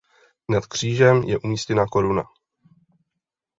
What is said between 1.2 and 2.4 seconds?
je umístěna koruna.